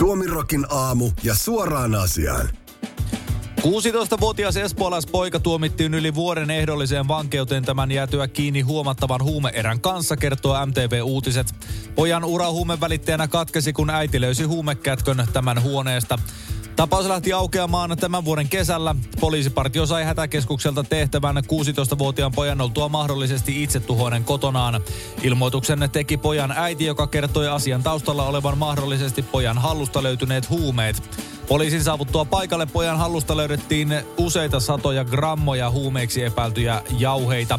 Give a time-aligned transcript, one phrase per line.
[0.00, 2.48] Suomirokin aamu ja suoraan asiaan.
[3.60, 11.00] 16-vuotias espoolaispoika tuomittiin yli vuoden ehdolliseen vankeuteen tämän jäätyä kiinni huomattavan huumeerän kanssa, kertoo MTV
[11.04, 11.54] Uutiset.
[11.94, 16.18] Pojan ura huumevälittäjänä katkesi, kun äiti löysi huumekätkön tämän huoneesta.
[16.80, 18.94] Tapaus lähti aukeamaan tämän vuoden kesällä.
[19.20, 24.80] Poliisipartio sai hätäkeskukselta tehtävän 16-vuotiaan pojan oltua mahdollisesti itsetuhoinen kotonaan.
[25.22, 31.02] Ilmoituksen teki pojan äiti, joka kertoi asian taustalla olevan mahdollisesti pojan hallusta löytyneet huumeet.
[31.48, 37.58] Poliisin saavuttua paikalle pojan hallusta löydettiin useita satoja grammoja huumeiksi epäiltyjä jauheita.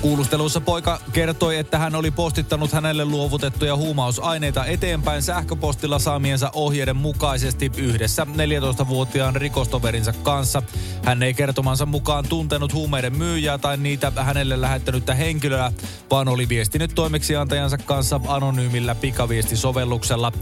[0.00, 7.70] Kuulustelussa poika kertoi, että hän oli postittanut hänelle luovutettuja huumausaineita eteenpäin sähköpostilla saamiensa ohjeiden mukaisesti
[7.76, 10.62] yhdessä 14-vuotiaan rikostoverinsa kanssa.
[11.04, 15.72] Hän ei kertomansa mukaan tuntenut huumeiden myyjää tai niitä hänelle lähettänyttä henkilöä,
[16.10, 20.32] vaan oli viestinyt toimeksiantajansa kanssa anonyymillä pikaviestisovelluksella.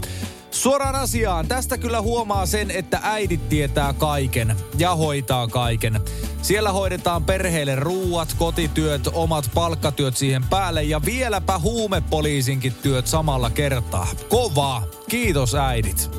[0.55, 1.47] Suoraan asiaan.
[1.47, 6.01] Tästä kyllä huomaa sen, että äidit tietää kaiken ja hoitaa kaiken.
[6.41, 14.07] Siellä hoidetaan perheille ruuat, kotityöt, omat palkkatyöt siihen päälle ja vieläpä huumepoliisinkin työt samalla kertaa.
[14.29, 14.83] Kovaa.
[15.09, 16.09] Kiitos äidit.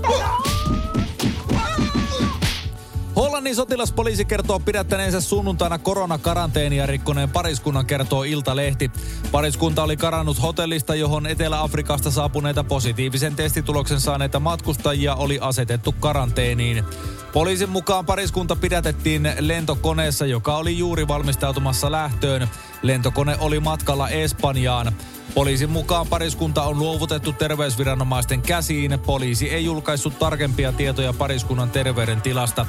[3.17, 8.91] Hollannin sotilaspoliisi kertoo pidättäneensä sunnuntaina koronakaranteenia rikkoneen pariskunnan kertoo Iltalehti.
[9.33, 16.85] Pariskunta oli karannut hotellista, johon Etelä-Afrikasta saapuneita positiivisen testituloksen saaneita matkustajia oli asetettu karanteeniin.
[17.33, 22.49] Poliisin mukaan pariskunta pidätettiin lentokoneessa, joka oli juuri valmistautumassa lähtöön.
[22.83, 24.93] Lentokone oli matkalla Espanjaan.
[25.35, 28.99] Poliisin mukaan pariskunta on luovutettu terveysviranomaisten käsiin.
[29.07, 32.67] Poliisi ei julkaissut tarkempia tietoja pariskunnan terveydentilasta.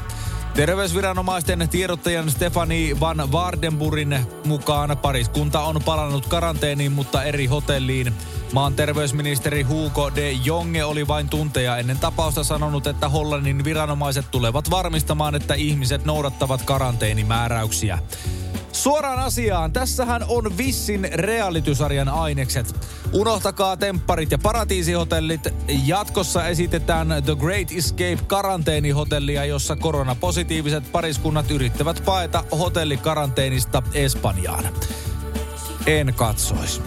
[0.57, 8.13] Terveysviranomaisten tiedottajan Stefani Van Vardenburin mukaan pariskunta on palannut karanteeniin, mutta eri hotelliin.
[8.53, 14.69] Maan terveysministeri Hugo de Jonge oli vain tunteja ennen tapausta sanonut, että Hollannin viranomaiset tulevat
[14.69, 18.00] varmistamaan, että ihmiset noudattavat karanteenimääräyksiä.
[18.78, 22.76] Suoraan asiaan, tässähän on Vissin realitysarjan ainekset.
[23.14, 25.42] Unohtakaa tempparit ja paratiisihotellit.
[25.86, 34.64] Jatkossa esitetään The Great Escape karanteenihotellia, jossa koronapositiiviset pariskunnat yrittävät paeta hotellikaranteenista Espanjaan.
[35.86, 36.82] En katsois.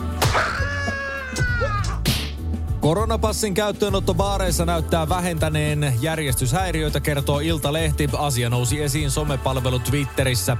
[2.80, 8.08] Koronapassin käyttöönotto baareissa näyttää vähentäneen järjestyshäiriöitä, kertoo Iltalehti.
[8.18, 10.56] Asia nousi esiin somepalvelu Twitterissä.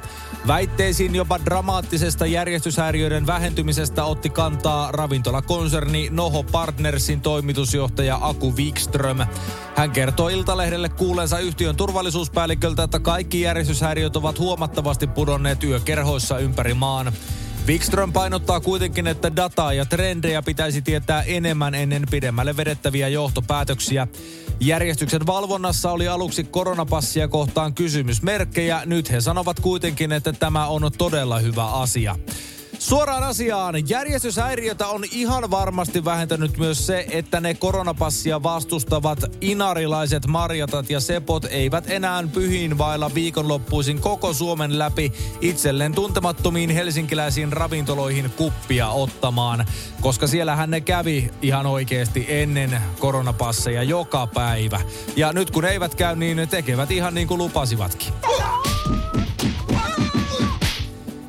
[0.47, 9.19] Väitteisiin jopa dramaattisesta järjestyshäiriöiden vähentymisestä otti kantaa ravintolakonserni Noho Partnersin toimitusjohtaja Aku Wikström.
[9.77, 17.13] Hän kertoo Iltalehdelle kuulensa yhtiön turvallisuuspäälliköltä, että kaikki järjestyshäiriöt ovat huomattavasti pudonneet yökerhoissa ympäri maan.
[17.67, 24.07] Wikström painottaa kuitenkin, että dataa ja trendejä pitäisi tietää enemmän ennen pidemmälle vedettäviä johtopäätöksiä.
[24.61, 28.83] Järjestyksen valvonnassa oli aluksi koronapassia kohtaan kysymysmerkkejä.
[28.87, 32.17] Nyt he sanovat kuitenkin, että tämä on todella hyvä asia.
[32.81, 33.89] Suoraan asiaan.
[33.89, 41.45] Järjestyshäiriötä on ihan varmasti vähentänyt myös se, että ne koronapassia vastustavat inarilaiset marjatat ja sepot
[41.45, 49.67] eivät enää pyhiin vailla viikonloppuisin koko Suomen läpi itselleen tuntemattomiin helsinkiläisiin ravintoloihin kuppia ottamaan.
[50.01, 54.81] Koska siellähän ne kävi ihan oikeasti ennen koronapasseja joka päivä.
[55.17, 58.13] Ja nyt kun eivät käy, niin ne tekevät ihan niin kuin lupasivatkin.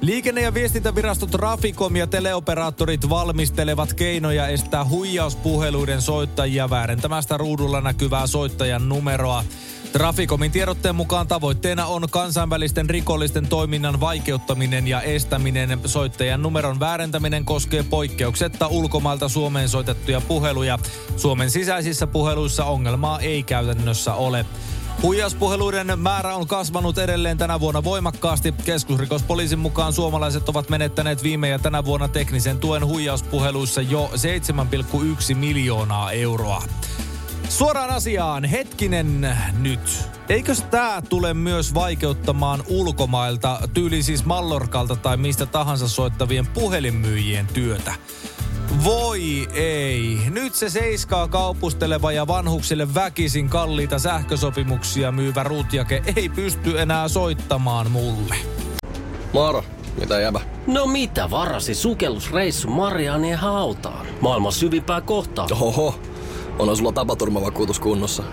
[0.01, 8.89] Liikenne- ja viestintävirasto Trafikom ja teleoperaattorit valmistelevat keinoja estää huijauspuheluiden soittajia väärentämästä ruudulla näkyvää soittajan
[8.89, 9.43] numeroa.
[9.91, 15.79] Trafikomin tiedotteen mukaan tavoitteena on kansainvälisten rikollisten toiminnan vaikeuttaminen ja estäminen.
[15.85, 20.79] Soittajan numeron väärentäminen koskee poikkeuksetta ulkomailta Suomeen soitettuja puheluja.
[21.17, 24.45] Suomen sisäisissä puheluissa ongelmaa ei käytännössä ole.
[25.01, 28.53] Huijauspuheluiden määrä on kasvanut edelleen tänä vuonna voimakkaasti.
[28.65, 34.11] Keskusrikospoliisin mukaan suomalaiset ovat menettäneet viime ja tänä vuonna teknisen tuen huijauspuheluissa jo
[35.29, 36.63] 7,1 miljoonaa euroa.
[37.49, 40.09] Suoraan asiaan, hetkinen nyt.
[40.29, 47.93] Eikös tää tule myös vaikeuttamaan ulkomailta, tyyli siis Mallorkalta tai mistä tahansa soittavien puhelinmyyjien työtä?
[48.83, 50.17] Voi ei.
[50.29, 57.91] Nyt se seiskaa kaupusteleva ja vanhuksille väkisin kalliita sähkösopimuksia myyvä Rutjake ei pysty enää soittamaan
[57.91, 58.35] mulle.
[59.33, 59.63] Moro,
[59.99, 60.41] mitä jäbä?
[60.67, 64.05] No mitä varasi sukellusreissu Marianien hautaan?
[64.21, 65.47] Maailman syvimpää kohtaa.
[65.51, 65.95] Oho,
[66.59, 68.23] on sulla tapaturmavakuutus kunnossa.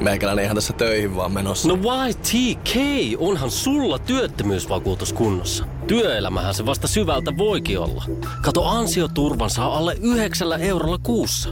[0.00, 1.68] Meikäläinen ihan tässä töihin vaan menossa.
[1.68, 1.78] No
[2.08, 2.76] YTK,
[3.18, 5.64] onhan sulla työttömyysvakuutus kunnossa.
[5.86, 8.04] Työelämähän se vasta syvältä voikin olla.
[8.42, 11.48] Kato ansioturvan saa alle 9 eurolla kuussa.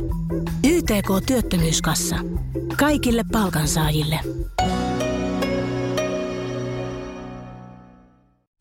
[0.64, 2.16] YTK Työttömyyskassa.
[2.76, 4.20] Kaikille palkansaajille.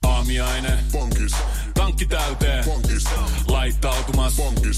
[0.07, 0.77] Aamiaine.
[0.91, 1.35] Bonkis.
[1.73, 2.65] Tankki täyteen.
[2.65, 3.03] Bonkis.
[3.47, 4.35] Laittautumas.
[4.35, 4.77] Bonkis.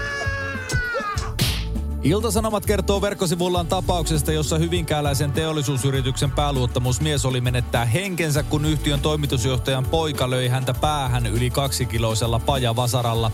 [2.03, 10.29] Iltasanomat kertoo verkkosivullaan tapauksesta, jossa hyvinkääläisen teollisuusyrityksen pääluottamusmies oli menettää henkensä, kun yhtiön toimitusjohtajan poika
[10.29, 13.31] löi häntä päähän yli kaksikiloisella pajavasaralla.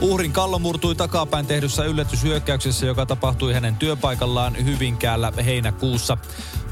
[0.00, 6.18] Uhrin kallo murtui takapäin tehdyssä yllätyshyökkäyksessä, joka tapahtui hänen työpaikallaan Hyvinkäällä heinäkuussa.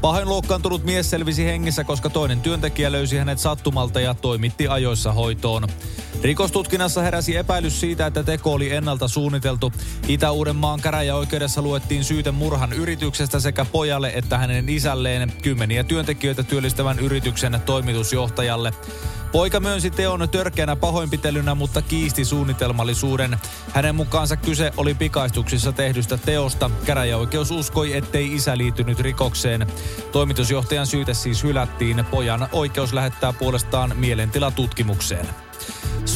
[0.01, 5.67] Pahoin loukkaantunut mies selvisi hengissä, koska toinen työntekijä löysi hänet sattumalta ja toimitti ajoissa hoitoon.
[6.21, 9.73] Rikostutkinnassa heräsi epäilys siitä, että teko oli ennalta suunniteltu.
[10.07, 10.81] Itä-Uudenmaan
[11.39, 18.73] käräjäoikeudessa luettiin syyte murhan yrityksestä sekä pojalle että hänen isälleen kymmeniä työntekijöitä työllistävän yrityksen toimitusjohtajalle.
[19.31, 23.37] Poika myönsi teon törkeänä pahoinpitelynä, mutta kiisti suunnitelmallisuuden.
[23.73, 26.71] Hänen mukaansa kyse oli pikaistuksissa tehdystä teosta.
[26.85, 29.67] Käräjäoikeus uskoi, ettei isä liittynyt rikokseen.
[30.11, 32.05] Toimitusjohtajan syyte siis hylättiin.
[32.11, 35.25] Pojan oikeus lähettää puolestaan mielentilatutkimukseen.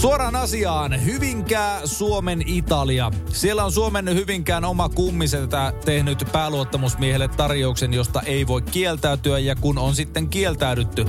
[0.01, 1.05] Suoraan asiaan.
[1.05, 3.11] Hyvinkää, Suomen, Italia.
[3.29, 9.39] Siellä on Suomen Hyvinkään oma kummisetä tehnyt pääluottamusmiehelle tarjouksen, josta ei voi kieltäytyä.
[9.39, 11.05] Ja kun on sitten kieltäydytty,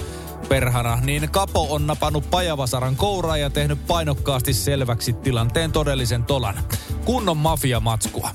[0.49, 6.59] perhana, niin Kapo on napannut pajavasaran kouraa ja tehnyt painokkaasti selväksi tilanteen todellisen tolan.
[7.05, 8.31] Kunnon mafiamatskua.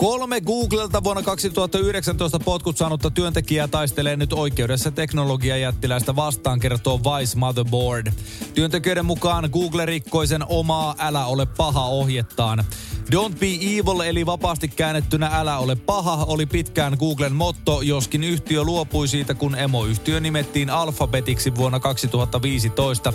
[0.00, 8.12] Kolme Googlelta vuonna 2019 potkut saanutta työntekijää taistelee nyt oikeudessa teknologiajättiläistä vastaan, kertoo Vice Motherboard.
[8.54, 12.64] Työntekijöiden mukaan Google rikkoi sen omaa älä ole paha ohjettaan.
[13.10, 18.64] Don't be evil eli vapaasti käännettynä älä ole paha oli pitkään Googlen motto, joskin yhtiö
[18.64, 23.12] luopui siitä, kun emoyhtiö nimettiin Alphabetiksi vuonna 2015.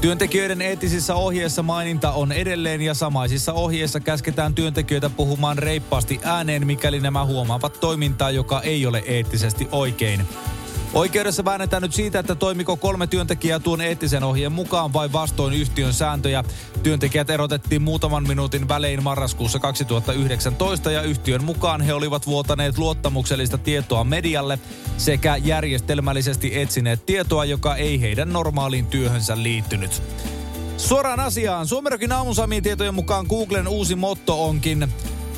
[0.00, 7.00] Työntekijöiden eettisissä ohjeissa maininta on edelleen ja samaisissa ohjeissa käsketään työntekijöitä puhumaan reippaasti ääneen, mikäli
[7.00, 10.26] nämä huomaavat toimintaa, joka ei ole eettisesti oikein.
[10.94, 15.92] Oikeudessa väännetään nyt siitä, että toimiko kolme työntekijää tuon eettisen ohjeen mukaan vai vastoin yhtiön
[15.92, 16.44] sääntöjä.
[16.82, 24.04] Työntekijät erotettiin muutaman minuutin välein marraskuussa 2019 ja yhtiön mukaan he olivat vuotaneet luottamuksellista tietoa
[24.04, 24.58] medialle
[24.96, 30.02] sekä järjestelmällisesti etsineet tietoa, joka ei heidän normaaliin työhönsä liittynyt.
[30.76, 31.66] Suoraan asiaan.
[31.66, 34.88] Suomerokin aamusamien tietojen mukaan Googlen uusi motto onkin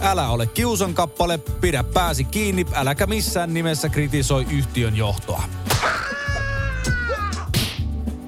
[0.00, 5.42] Älä ole kiusan kappale, pidä pääsi kiinni, äläkä missään nimessä kritisoi yhtiön johtoa.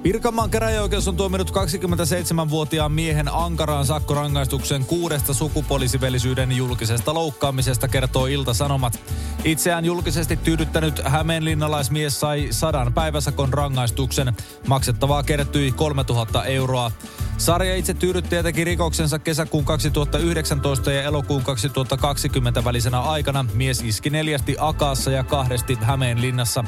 [0.02, 9.00] Pirkanmaan käräjäoikeus on tuominut 27-vuotiaan miehen ankaraan sakkorangaistuksen kuudesta sukupuolisivellisyyden julkisesta loukkaamisesta, kertoo Ilta-Sanomat.
[9.44, 14.36] Itseään julkisesti tyydyttänyt Hämeenlinnalaismies sai sadan päiväsakon rangaistuksen.
[14.66, 16.90] Maksettavaa kertyi 3000 euroa.
[17.38, 23.44] Sarja itse tyydyttäjä teki rikoksensa kesäkuun 2019 ja elokuun 2020 välisenä aikana.
[23.54, 26.64] Mies iski neljästi Akaassa ja kahdesti Hämeenlinnassa.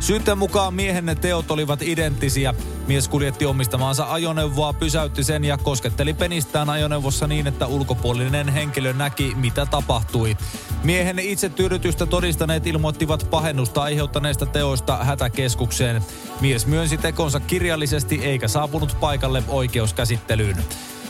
[0.00, 2.54] Syytteen mukaan miehen teot olivat identtisiä.
[2.86, 9.32] Mies kuljetti omistamaansa ajoneuvoa, pysäytti sen ja kosketteli penistään ajoneuvossa niin, että ulkopuolinen henkilö näki,
[9.36, 10.36] mitä tapahtui.
[10.84, 16.02] Miehen itse tyydytystä todistaneet ilmoittivat pahennusta aiheuttaneista teoista hätäkeskukseen.
[16.40, 20.07] Mies myönsi tekonsa kirjallisesti eikä saapunut paikalle oikeuskäsittelyyn.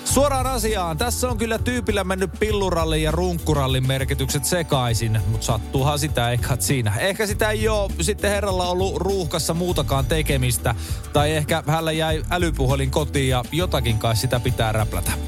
[0.04, 0.98] Suoraan asiaan.
[0.98, 6.94] Tässä on kyllä tyypillä mennyt pillurallin ja runkkurallin merkitykset sekaisin, mutta sattuuhan sitä eikä siinä.
[6.98, 10.74] Ehkä sitä ei ole sitten herralla ollut ruuhkassa muutakaan tekemistä,
[11.12, 15.27] tai ehkä hänellä jäi älypuhelin kotiin ja jotakin kai sitä pitää räplätä.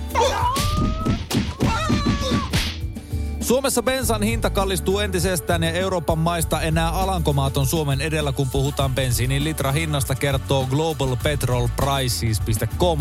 [3.51, 8.95] Suomessa bensan hinta kallistuu entisestään ja Euroopan maista enää Alankomaat on Suomen edellä, kun puhutaan
[8.95, 12.99] bensiinin litra hinnasta, kertoo globalpetrolprices.com.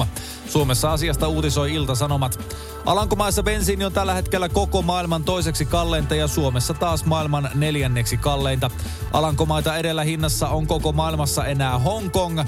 [0.47, 2.55] Suomessa asiasta uutisoi Ilta-Sanomat.
[2.85, 8.71] Alankomaissa bensiini on tällä hetkellä koko maailman toiseksi kalleinta ja Suomessa taas maailman neljänneksi kalleinta.
[9.13, 12.39] Alankomaita edellä hinnassa on koko maailmassa enää Hongkong,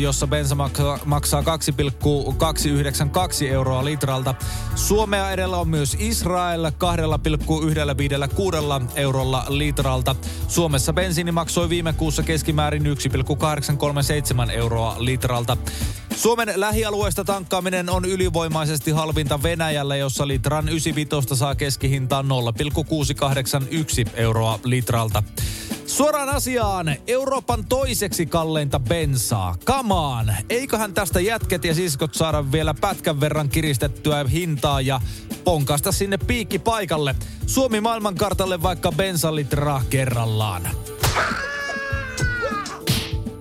[0.00, 0.56] jossa bensa
[1.04, 4.34] maksaa 2,292 euroa litralta.
[4.74, 6.70] Suomea edellä on myös Israel
[7.46, 10.16] 2,156 eurolla litralta.
[10.48, 15.56] Suomessa bensiini maksoi viime kuussa keskimäärin 1,837 euroa litralta.
[16.16, 25.22] Suomen lähialueesta tankkaaminen on ylivoimaisesti halvinta Venäjällä, jossa litran 95 saa keskihintaan 0,681 euroa litralta.
[25.90, 29.56] Suoraan asiaan, Euroopan toiseksi kalleinta bensaa.
[29.64, 35.00] Kamaan, eiköhän tästä jätket ja siskot saada vielä pätkän verran kiristettyä hintaa ja
[35.44, 37.14] ponkasta sinne piikki paikalle.
[37.46, 40.68] Suomi maailmankartalle vaikka bensalitraa kerrallaan.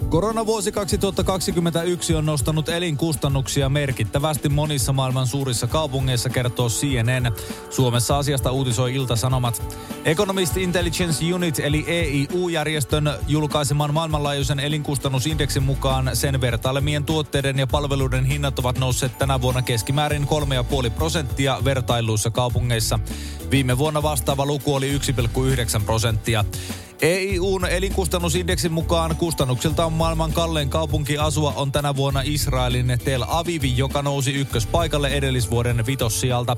[0.10, 7.32] Koronavuosi 2021 on nostanut elinkustannuksia merkittävästi monissa maailman suurissa kaupungeissa, kertoo CNN.
[7.70, 9.78] Suomessa asiasta uutisoi Ilta-Sanomat.
[10.06, 18.60] Economist Intelligence Unit eli EIU-järjestön julkaiseman maailmanlaajuisen elinkustannusindeksin mukaan sen vertailemien tuotteiden ja palveluiden hinnat
[18.60, 20.28] ovat nousseet tänä vuonna keskimäärin
[20.84, 23.00] 3,5 prosenttia vertailuissa kaupungeissa.
[23.51, 26.46] Viime vuonna vastaava luku oli 1,9 prosenttia.
[27.01, 34.01] EIUn elinkustannusindeksin mukaan kustannuksiltaan maailman kallein kaupunki asua on tänä vuonna Israelin Tel Aviv, joka
[34.01, 36.58] nousi ykköspaikalle edellisvuoden vitossijalta.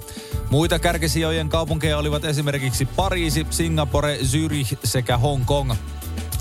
[0.50, 5.74] Muita kärkisijojen kaupunkeja olivat esimerkiksi Pariisi, Singapore, Zürich sekä Hong Kong.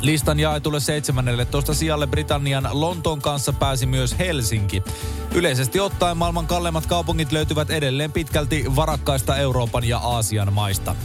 [0.02, 4.82] Listan jaetulle 17 sijalle Britannian Lontoon kanssa pääsi myös Helsinki.
[5.34, 10.96] Yleisesti ottaen maailman kalleimmat kaupungit löytyvät edelleen pitkälti varakkaista Euroopan ja Aasian maista.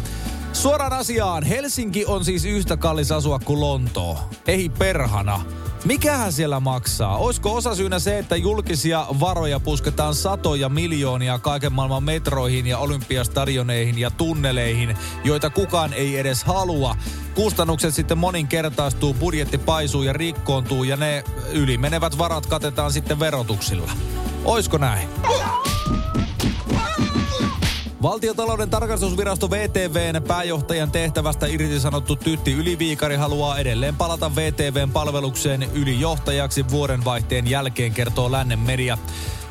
[0.55, 4.19] Suoraan asiaan, Helsinki on siis yhtä kallis asua kuin Lontoo.
[4.47, 5.41] Ei perhana.
[5.85, 7.17] Mikähän siellä maksaa?
[7.17, 13.97] Olisiko osa syynä se, että julkisia varoja pusketaan satoja miljoonia kaiken maailman metroihin ja olympiastadioneihin
[13.97, 16.95] ja tunneleihin, joita kukaan ei edes halua?
[17.33, 23.91] Kustannukset sitten moninkertaistuu, budjetti paisuu ja rikkoontuu ja ne ylimenevät varat katetaan sitten verotuksilla.
[24.45, 25.07] Oisko näin?
[28.05, 37.47] Valtiotalouden tarkastusvirasto VTVn pääjohtajan tehtävästä irtisanottu Tytti Yliviikari haluaa edelleen palata VTVn palvelukseen ylijohtajaksi vuodenvaihteen
[37.47, 38.97] jälkeen, kertoo Lännen media.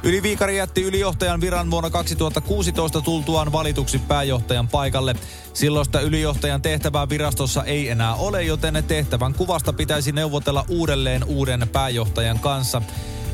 [0.03, 5.15] Yliviikari jätti ylijohtajan viran vuonna 2016 tultuaan valituksi pääjohtajan paikalle.
[5.55, 12.39] Silloista ylijohtajan tehtävää virastossa ei enää ole, joten tehtävän kuvasta pitäisi neuvotella uudelleen uuden pääjohtajan
[12.39, 12.83] kanssa.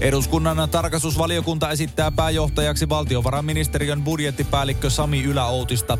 [0.01, 5.99] Eduskunnan tarkastusvaliokunta esittää pääjohtajaksi valtiovarainministeriön budjettipäällikkö Sami Yläoutista.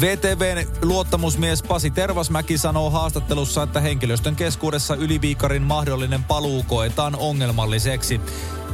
[0.00, 8.20] VTVn luottamusmies Pasi Tervasmäki sanoo haastattelussa, että henkilöstön keskuudessa yliviikarin mahdollinen paluu koetaan ongelmalliseksi.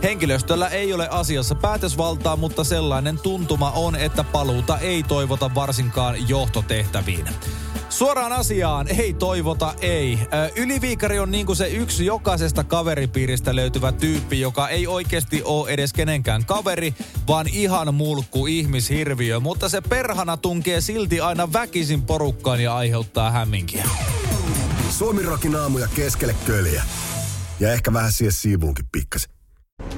[0.05, 7.29] Henkilöstöllä ei ole asiassa päätösvaltaa, mutta sellainen tuntuma on, että paluuta ei toivota varsinkaan johtotehtäviin.
[7.89, 10.19] Suoraan asiaan, ei toivota, ei.
[10.57, 16.45] Yliviikari on niinku se yksi jokaisesta kaveripiiristä löytyvä tyyppi, joka ei oikeasti ole edes kenenkään
[16.45, 16.95] kaveri,
[17.29, 19.41] vaan ihan mulkku ihmishirviö.
[19.41, 23.85] Mutta se perhana tunkee silti aina väkisin porukkaan ja aiheuttaa hämminkiä.
[24.91, 26.83] Suomirokin aamuja keskelle köljä.
[27.61, 29.34] Ja ehkä vähän siihen siivuunkin pikkasen.